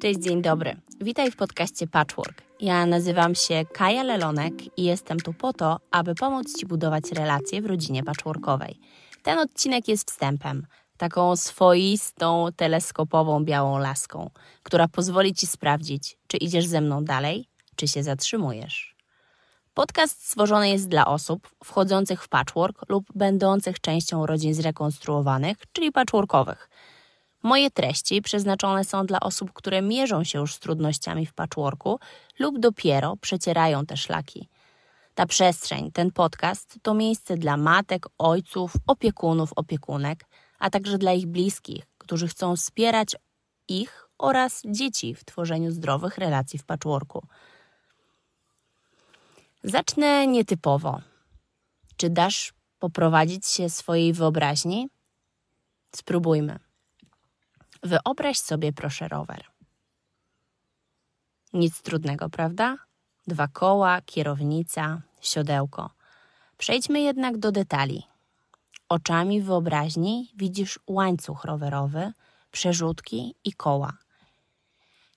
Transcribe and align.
Cześć, 0.00 0.20
dzień 0.20 0.42
dobry. 0.42 0.76
Witaj 1.00 1.30
w 1.30 1.36
podcaście 1.36 1.86
Patchwork. 1.86 2.42
Ja 2.60 2.86
nazywam 2.86 3.34
się 3.34 3.64
Kaja 3.72 4.02
Lelonek 4.02 4.78
i 4.78 4.84
jestem 4.84 5.20
tu 5.20 5.32
po 5.32 5.52
to, 5.52 5.80
aby 5.90 6.14
pomóc 6.14 6.58
Ci 6.58 6.66
budować 6.66 7.12
relacje 7.12 7.62
w 7.62 7.66
rodzinie 7.66 8.04
patchworkowej. 8.04 8.80
Ten 9.22 9.38
odcinek 9.38 9.88
jest 9.88 10.10
wstępem, 10.10 10.66
taką 10.96 11.36
swoistą, 11.36 12.46
teleskopową 12.56 13.44
białą 13.44 13.78
laską, 13.78 14.30
która 14.62 14.88
pozwoli 14.88 15.34
Ci 15.34 15.46
sprawdzić, 15.46 16.18
czy 16.26 16.36
idziesz 16.36 16.66
ze 16.66 16.80
mną 16.80 17.04
dalej, 17.04 17.48
czy 17.76 17.88
się 17.88 18.02
zatrzymujesz. 18.02 18.96
Podcast 19.74 20.26
stworzony 20.26 20.70
jest 20.70 20.88
dla 20.88 21.06
osób 21.06 21.48
wchodzących 21.64 22.22
w 22.22 22.28
patchwork 22.28 22.88
lub 22.88 23.04
będących 23.14 23.80
częścią 23.80 24.26
rodzin 24.26 24.54
zrekonstruowanych, 24.54 25.56
czyli 25.72 25.92
patchworkowych– 25.92 26.68
Moje 27.42 27.70
treści 27.70 28.22
przeznaczone 28.22 28.84
są 28.84 29.06
dla 29.06 29.20
osób, 29.20 29.52
które 29.52 29.82
mierzą 29.82 30.24
się 30.24 30.38
już 30.38 30.54
z 30.54 30.58
trudnościami 30.58 31.26
w 31.26 31.34
patchworku 31.34 31.98
lub 32.38 32.58
dopiero 32.58 33.16
przecierają 33.16 33.86
te 33.86 33.96
szlaki. 33.96 34.48
Ta 35.14 35.26
przestrzeń, 35.26 35.92
ten 35.92 36.10
podcast 36.10 36.78
to 36.82 36.94
miejsce 36.94 37.36
dla 37.36 37.56
matek, 37.56 38.06
ojców, 38.18 38.72
opiekunów, 38.86 39.52
opiekunek, 39.56 40.24
a 40.58 40.70
także 40.70 40.98
dla 40.98 41.12
ich 41.12 41.26
bliskich, 41.26 41.86
którzy 41.98 42.28
chcą 42.28 42.56
wspierać 42.56 43.16
ich 43.68 44.08
oraz 44.18 44.62
dzieci 44.66 45.14
w 45.14 45.24
tworzeniu 45.24 45.70
zdrowych 45.70 46.18
relacji 46.18 46.58
w 46.58 46.64
patchworku. 46.64 47.26
Zacznę 49.64 50.26
nietypowo. 50.26 51.00
Czy 51.96 52.10
dasz 52.10 52.52
poprowadzić 52.78 53.46
się 53.46 53.70
swojej 53.70 54.12
wyobraźni? 54.12 54.88
Spróbujmy. 55.96 56.67
Wyobraź 57.82 58.38
sobie 58.38 58.72
proszę 58.72 59.08
rower. 59.08 59.44
Nic 61.52 61.82
trudnego, 61.82 62.28
prawda? 62.28 62.76
Dwa 63.26 63.48
koła, 63.48 64.00
kierownica, 64.00 65.02
siodełko. 65.20 65.90
Przejdźmy 66.58 67.00
jednak 67.00 67.38
do 67.38 67.52
detali. 67.52 68.02
Oczami 68.88 69.42
wyobraźni 69.42 70.32
widzisz 70.36 70.78
łańcuch 70.86 71.44
rowerowy, 71.44 72.12
przerzutki 72.50 73.34
i 73.44 73.52
koła. 73.52 73.92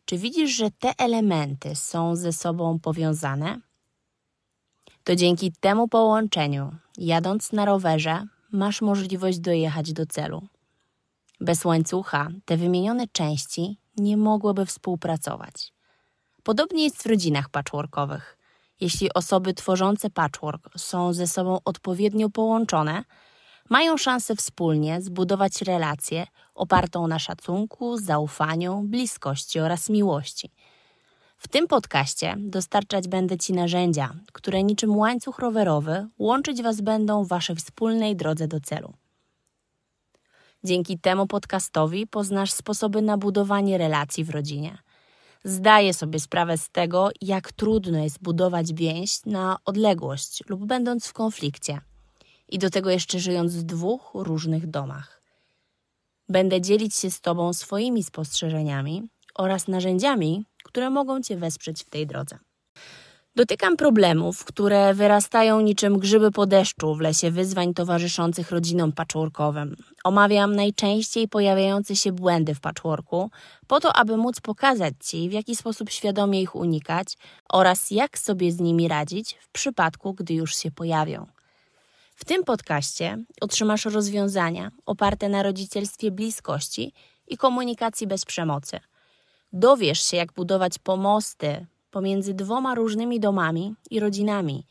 Czy 0.06 0.18
widzisz, 0.18 0.52
że 0.52 0.72
te 0.72 0.94
elementy 0.98 1.76
są 1.76 2.16
ze 2.16 2.34
sobą 2.34 2.80
powiązane? 2.80 3.60
To 5.04 5.16
dzięki 5.16 5.52
temu 5.52 5.88
połączeniu, 5.88 6.76
jadąc 6.98 7.52
na 7.52 7.66
rowerze, 7.66 8.28
masz 8.52 8.82
możliwość 8.82 9.40
dojechać 9.40 9.94
do 9.94 10.06
celu. 10.06 10.48
Bez 11.42 11.66
łańcucha 11.66 12.28
te 12.46 12.58
wymienione 12.58 13.08
części 13.08 13.78
nie 13.98 14.18
mogłyby 14.18 14.66
współpracować. 14.66 15.74
Podobnie 16.44 16.84
jest 16.84 17.04
w 17.04 17.06
rodzinach 17.06 17.50
patchworkowych. 17.50 18.38
Jeśli 18.82 19.14
osoby 19.14 19.54
tworzące 19.54 20.10
patchwork 20.10 20.70
są 20.78 21.14
ze 21.14 21.28
sobą 21.28 21.60
odpowiednio 21.66 22.30
połączone, 22.30 23.04
mają 23.70 23.98
szansę 23.98 24.36
wspólnie 24.36 25.02
zbudować 25.02 25.62
relację 25.62 26.28
opartą 26.56 27.08
na 27.08 27.20
szacunku, 27.20 27.98
zaufaniu, 27.98 28.82
bliskości 28.82 29.60
oraz 29.60 29.90
miłości. 29.90 30.52
W 31.38 31.48
tym 31.48 31.68
podcaście 31.68 32.36
dostarczać 32.38 33.08
będę 33.08 33.38
Ci 33.38 33.54
narzędzia, 33.54 34.14
które 34.34 34.64
niczym 34.64 34.98
łańcuch 34.98 35.40
rowerowy 35.40 36.08
łączyć 36.20 36.62
Was 36.62 36.82
będą 36.82 37.24
w 37.24 37.28
Waszej 37.28 37.56
wspólnej 37.56 38.16
drodze 38.16 38.48
do 38.48 38.60
celu. 38.60 39.01
Dzięki 40.64 41.00
temu 41.00 41.28
podcastowi 41.28 42.08
poznasz 42.08 42.52
sposoby 42.52 43.02
na 43.02 43.18
budowanie 43.18 43.78
relacji 43.78 44.24
w 44.24 44.30
rodzinie. 44.30 44.78
Zdaję 45.44 45.94
sobie 45.94 46.20
sprawę 46.20 46.58
z 46.58 46.70
tego, 46.70 47.10
jak 47.22 47.52
trudno 47.52 48.04
jest 48.04 48.24
budować 48.24 48.74
więź 48.74 49.26
na 49.26 49.58
odległość 49.66 50.44
lub 50.50 50.66
będąc 50.66 51.08
w 51.08 51.14
konflikcie. 51.14 51.82
I 52.50 52.60
do 52.60 52.70
tego 52.70 52.90
jeszcze 52.90 53.20
żyjąc 53.20 53.56
w 53.56 53.64
dwóch 53.64 54.12
różnych 54.14 54.68
domach. 54.68 55.22
Będę 56.30 56.62
dzielić 56.62 56.96
się 56.96 57.12
z 57.12 57.22
Tobą 57.22 57.54
swoimi 57.54 58.04
spostrzeżeniami 58.04 59.04
oraz 59.36 59.68
narzędziami, 59.68 60.46
które 60.64 60.90
mogą 60.90 61.22
Cię 61.22 61.38
wesprzeć 61.38 61.84
w 61.84 61.90
tej 61.90 62.08
drodze. 62.08 62.38
Dotykam 63.36 63.78
problemów, 63.78 64.46
które 64.46 64.94
wyrastają 64.94 65.62
niczym 65.62 66.00
grzyby 66.00 66.32
po 66.32 66.46
deszczu 66.46 66.96
w 66.96 67.00
lesie 67.00 67.32
wyzwań 67.32 67.74
towarzyszących 67.74 68.52
rodzinom 68.52 68.92
patchworkowym. 68.92 69.76
Omawiam 70.04 70.56
najczęściej 70.56 71.28
pojawiające 71.28 71.96
się 71.96 72.12
błędy 72.12 72.56
w 72.56 72.60
patchworku, 72.60 73.32
po 73.68 73.80
to, 73.80 73.94
aby 73.94 74.18
móc 74.18 74.42
pokazać 74.42 74.94
Ci, 75.04 75.30
w 75.30 75.32
jaki 75.32 75.56
sposób 75.56 75.90
świadomie 75.90 76.42
ich 76.42 76.56
unikać 76.56 77.18
oraz 77.50 77.92
jak 77.92 78.20
sobie 78.20 78.52
z 78.52 78.60
nimi 78.60 78.88
radzić 78.88 79.34
w 79.34 79.50
przypadku, 79.50 80.14
gdy 80.14 80.34
już 80.34 80.56
się 80.56 80.72
pojawią. 80.72 81.28
W 82.16 82.26
tym 82.26 82.44
podcaście 82.44 83.18
otrzymasz 83.42 83.86
rozwiązania 83.86 84.72
oparte 84.86 85.30
na 85.30 85.44
rodzicielstwie 85.44 86.12
bliskości 86.12 86.94
i 87.28 87.38
komunikacji 87.38 88.08
bez 88.08 88.26
przemocy. 88.26 88.80
Dowiesz 89.54 90.06
się, 90.06 90.18
jak 90.18 90.34
budować 90.34 90.80
pomosty 90.80 91.66
pomiędzy 91.92 92.34
dwoma 92.34 92.76
różnymi 92.76 93.20
domami 93.20 93.76
i 93.90 94.00
rodzinami 94.00 94.66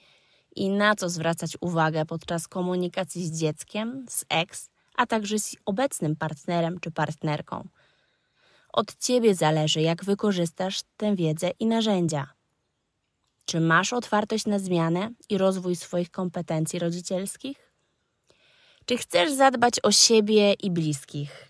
i 0.56 0.70
na 0.70 0.94
co 0.94 1.08
zwracać 1.08 1.56
uwagę 1.60 2.06
podczas 2.06 2.48
komunikacji 2.48 3.26
z 3.26 3.41
dzieckiem, 3.41 4.06
z 4.08 4.25
ex, 4.28 4.70
a 4.97 5.06
także 5.06 5.38
z 5.38 5.56
obecnym 5.64 6.16
partnerem 6.16 6.81
czy 6.81 6.91
partnerką. 6.91 7.69
Od 8.72 8.97
Ciebie 8.97 9.34
zależy, 9.34 9.81
jak 9.81 10.04
wykorzystasz 10.04 10.81
tę 10.97 11.16
wiedzę 11.16 11.50
i 11.58 11.66
narzędzia. 11.66 12.26
Czy 13.44 13.60
masz 13.60 13.92
otwartość 13.92 14.47
na 14.47 14.58
zmianę 14.58 15.10
i 15.28 15.38
rozwój 15.38 15.76
swoich 15.76 16.10
kompetencji 16.10 16.78
rodzicielskich? 16.78 17.72
Czy 18.84 18.97
chcesz 18.97 19.32
zadbać 19.32 19.75
o 19.82 19.92
siebie 19.92 20.52
i 20.52 20.70
bliskich? 20.70 21.50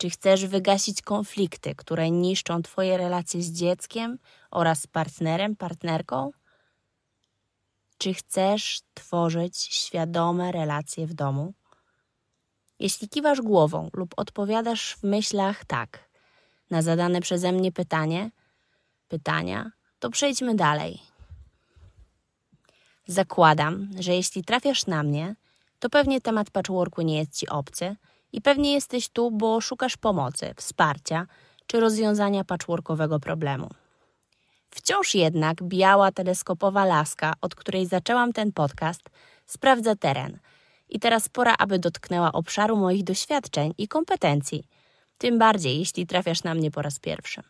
Czy 0.00 0.10
chcesz 0.10 0.46
wygasić 0.46 1.02
konflikty, 1.02 1.74
które 1.74 2.10
niszczą 2.10 2.62
Twoje 2.62 2.96
relacje 2.96 3.42
z 3.42 3.52
dzieckiem 3.52 4.18
oraz 4.50 4.82
z 4.82 4.86
partnerem, 4.86 5.56
partnerką? 5.56 6.30
Czy 7.98 8.14
chcesz 8.14 8.80
tworzyć 8.94 9.58
świadome 9.58 10.52
relacje 10.52 11.06
w 11.06 11.14
domu? 11.14 11.52
Jeśli 12.78 13.08
kiwasz 13.08 13.40
głową 13.40 13.90
lub 13.92 14.14
odpowiadasz 14.16 14.94
w 14.94 15.02
myślach 15.02 15.64
tak 15.64 16.08
na 16.70 16.82
zadane 16.82 17.20
przeze 17.20 17.52
mnie 17.52 17.72
pytanie, 17.72 18.30
pytania, 19.08 19.70
to 19.98 20.10
przejdźmy 20.10 20.54
dalej. 20.54 21.02
Zakładam, 23.06 23.88
że 23.98 24.14
jeśli 24.14 24.44
trafiasz 24.44 24.86
na 24.86 25.02
mnie, 25.02 25.36
to 25.78 25.90
pewnie 25.90 26.20
temat 26.20 26.50
patchworku 26.50 27.02
nie 27.02 27.18
jest 27.18 27.36
ci 27.36 27.48
obcy 27.48 27.96
i 28.32 28.40
pewnie 28.40 28.72
jesteś 28.72 29.08
tu, 29.08 29.30
bo 29.30 29.60
szukasz 29.60 29.96
pomocy, 29.96 30.54
wsparcia 30.56 31.26
czy 31.66 31.80
rozwiązania 31.80 32.44
patchworkowego 32.44 33.20
problemu. 33.20 33.68
Wciąż 34.70 35.14
jednak 35.14 35.62
biała 35.62 36.12
teleskopowa 36.12 36.84
laska, 36.84 37.34
od 37.40 37.54
której 37.54 37.86
zaczęłam 37.86 38.32
ten 38.32 38.52
podcast, 38.52 39.02
sprawdza 39.46 39.96
teren. 39.96 40.38
I 40.88 41.00
teraz 41.00 41.28
pora, 41.28 41.54
aby 41.58 41.78
dotknęła 41.78 42.32
obszaru 42.32 42.76
moich 42.76 43.04
doświadczeń 43.04 43.74
i 43.78 43.88
kompetencji. 43.88 44.64
Tym 45.18 45.38
bardziej, 45.38 45.78
jeśli 45.78 46.06
trafiasz 46.06 46.42
na 46.42 46.54
mnie 46.54 46.70
po 46.70 46.82
raz 46.82 46.98
pierwszy. 46.98 47.42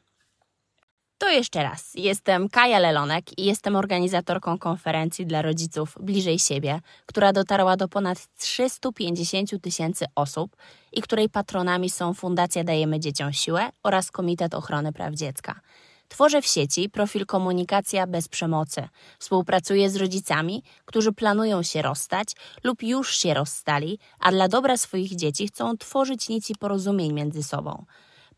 To 1.21 1.29
jeszcze 1.29 1.63
raz. 1.63 1.93
Jestem 1.95 2.49
Kaja 2.49 2.79
Lelonek 2.79 3.39
i 3.39 3.45
jestem 3.45 3.77
organizatorką 3.77 4.59
konferencji 4.59 5.27
dla 5.27 5.43
rodziców 5.43 5.99
Bliżej 6.01 6.39
Siebie, 6.39 6.81
która 7.07 7.33
dotarła 7.33 7.77
do 7.77 7.89
ponad 7.89 8.27
350 8.39 9.51
tysięcy 9.63 10.05
osób 10.15 10.57
i 10.93 11.03
której 11.03 11.29
patronami 11.29 11.91
są 11.91 12.15
Fundacja 12.15 12.65
Dajemy 12.65 13.01
Dzieciom 13.01 13.33
Siłę 13.33 13.71
oraz 13.83 14.11
Komitet 14.11 14.55
Ochrony 14.55 14.93
Praw 14.93 15.15
Dziecka. 15.15 15.61
Tworzę 16.09 16.43
w 16.43 16.47
sieci 16.47 16.91
profil 16.91 17.27
Komunikacja 17.27 18.07
bez 18.07 18.29
przemocy. 18.29 18.89
Współpracuję 19.19 19.91
z 19.91 19.97
rodzicami, 19.97 20.63
którzy 20.85 21.13
planują 21.13 21.63
się 21.63 21.83
rozstać 21.83 22.29
lub 22.65 22.83
już 22.83 23.17
się 23.17 23.35
rozstali, 23.35 23.99
a 24.21 24.31
dla 24.31 24.49
dobra 24.49 24.77
swoich 24.77 25.17
dzieci 25.17 25.49
chcą 25.49 25.77
tworzyć 25.77 26.29
nici 26.29 26.55
porozumień 26.55 27.13
między 27.13 27.43
sobą. 27.43 27.85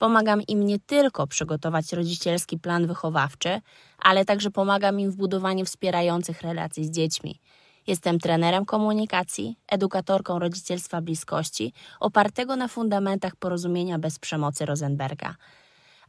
Pomagam 0.03 0.43
im 0.49 0.67
nie 0.67 0.79
tylko 0.79 1.27
przygotować 1.27 1.93
rodzicielski 1.93 2.59
plan 2.59 2.87
wychowawczy, 2.87 3.61
ale 3.99 4.25
także 4.25 4.51
pomagam 4.51 5.01
im 5.01 5.11
w 5.11 5.17
budowaniu 5.17 5.65
wspierających 5.65 6.43
relacji 6.43 6.85
z 6.85 6.91
dziećmi. 6.91 7.41
Jestem 7.87 8.19
trenerem 8.19 8.65
komunikacji, 8.65 9.57
edukatorką 9.69 10.39
rodzicielstwa 10.39 11.01
bliskości, 11.01 11.73
opartego 12.01 12.57
na 12.57 12.69
fundamentach 12.69 13.37
porozumienia 13.37 13.99
bez 13.99 14.19
przemocy 14.19 14.67
Rosenberga. 14.67 15.35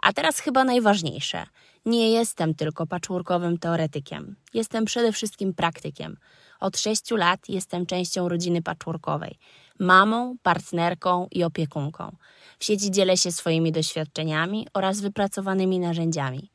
A 0.03 0.13
teraz 0.13 0.39
chyba 0.39 0.63
najważniejsze. 0.63 1.45
Nie 1.85 2.11
jestem 2.11 2.55
tylko 2.55 2.88
patchworkowym 2.88 3.57
teoretykiem. 3.57 4.35
Jestem 4.53 4.85
przede 4.85 5.11
wszystkim 5.11 5.53
praktykiem. 5.53 6.17
Od 6.59 6.77
sześciu 6.77 7.15
lat 7.15 7.50
jestem 7.50 7.85
częścią 7.85 8.29
rodziny 8.29 8.61
patchworkowej. 8.61 9.38
Mamą, 9.79 10.35
partnerką 10.44 11.27
i 11.31 11.44
opiekunką. 11.44 12.15
W 12.59 12.65
sieci 12.65 12.91
dzielę 12.91 13.17
się 13.17 13.31
swoimi 13.31 13.71
doświadczeniami 13.71 14.67
oraz 14.73 15.01
wypracowanymi 15.01 15.79
narzędziami. 15.79 16.50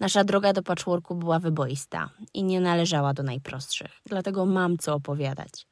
Nasza 0.00 0.24
droga 0.24 0.52
do 0.52 0.62
patchworku 0.62 1.14
była 1.14 1.38
wyboista 1.38 2.10
i 2.34 2.44
nie 2.44 2.60
należała 2.60 3.14
do 3.14 3.22
najprostszych, 3.22 3.90
dlatego 4.06 4.46
mam 4.46 4.78
co 4.78 4.94
opowiadać. 4.94 5.66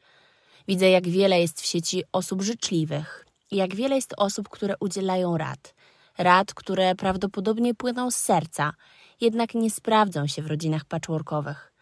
Widzę, 0.68 0.90
jak 0.90 1.08
wiele 1.08 1.40
jest 1.40 1.60
w 1.60 1.66
sieci 1.66 2.02
osób 2.12 2.42
życzliwych 2.42 3.28
jak 3.50 3.74
wiele 3.74 3.96
jest 3.96 4.14
osób, 4.16 4.48
które 4.48 4.74
udzielają 4.80 5.36
rad. 5.36 5.74
Rad, 6.18 6.54
które 6.54 6.94
prawdopodobnie 6.94 7.74
płyną 7.74 8.10
z 8.10 8.16
serca, 8.16 8.72
jednak 9.20 9.54
nie 9.54 9.70
sprawdzą 9.70 10.26
się 10.26 10.42
w 10.42 10.46
rodzinach 10.46 10.84
patchworkowych. 10.84 11.72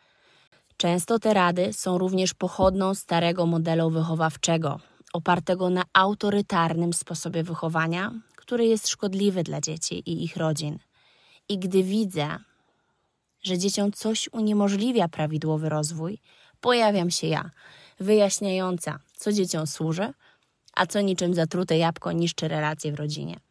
Często 0.77 1.19
te 1.19 1.35
rady 1.35 1.73
są 1.73 1.99
również 1.99 2.35
pochodną 2.35 2.95
starego 2.95 3.47
modelu 3.47 3.91
wychowawczego, 3.91 4.81
opartego 5.13 5.71
na 5.71 5.83
autorytarnym 5.93 6.93
sposobie 6.93 7.43
wychowania, 7.43 8.13
który 8.37 8.67
jest 8.67 8.89
szkodliwy 8.89 9.43
dla 9.43 9.61
dzieci 9.61 10.03
i 10.11 10.25
ich 10.25 10.37
rodzin. 10.37 10.79
I 11.49 11.59
gdy 11.59 11.83
widzę, 11.83 12.39
że 13.43 13.59
dzieciom 13.59 13.93
coś 13.93 14.29
uniemożliwia 14.33 15.09
prawidłowy 15.09 15.69
rozwój, 15.69 16.19
pojawiam 16.61 17.11
się 17.11 17.27
ja, 17.27 17.51
wyjaśniająca, 18.01 18.99
co 19.17 19.33
dzieciom 19.33 19.67
służy, 19.67 20.13
a 20.75 20.87
co 20.87 21.01
niczym 21.01 21.35
zatrute 21.35 21.79
jabłko 21.79 22.13
niszczy 22.13 22.49
relacje 22.49 22.93
w 22.93 22.95
rodzinie. 22.95 23.46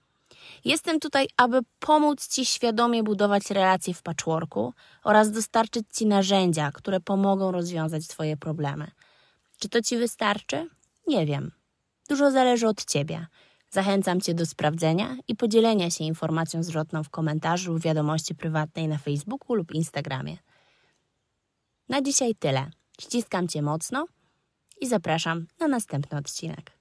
Jestem 0.66 1.00
tutaj, 1.00 1.28
aby 1.38 1.60
pomóc 1.80 2.28
Ci 2.28 2.46
świadomie 2.46 3.04
budować 3.04 3.52
relacje 3.52 3.94
w 3.94 4.02
patchworku 4.02 4.74
oraz 5.04 5.32
dostarczyć 5.32 5.86
Ci 5.94 6.06
narzędzia, 6.06 6.72
które 6.72 7.00
pomogą 7.00 7.52
rozwiązać 7.52 8.08
Twoje 8.08 8.38
problemy. 8.38 8.92
Czy 9.60 9.70
to 9.70 9.82
Ci 9.82 9.98
wystarczy? 9.98 10.70
Nie 11.08 11.26
wiem. 11.26 11.52
Dużo 12.10 12.32
zależy 12.32 12.68
od 12.68 12.86
Ciebie. 12.86 13.28
Zachęcam 13.70 14.22
Cię 14.22 14.34
do 14.34 14.46
sprawdzenia 14.46 15.18
i 15.28 15.36
podzielenia 15.36 15.90
się 15.90 16.04
informacją 16.04 16.64
zwrotną 16.64 17.04
w 17.04 17.10
komentarzu 17.10 17.74
lub 17.74 17.82
wiadomości 17.82 18.36
prywatnej 18.36 18.88
na 18.88 18.98
Facebooku 18.98 19.56
lub 19.56 19.72
Instagramie. 19.72 20.38
Na 21.90 22.02
dzisiaj 22.02 22.36
tyle. 22.36 22.72
Ściskam 23.02 23.48
Cię 23.48 23.62
mocno 23.62 24.06
i 24.82 24.88
zapraszam 24.88 25.48
na 25.60 25.68
następny 25.68 26.18
odcinek. 26.18 26.75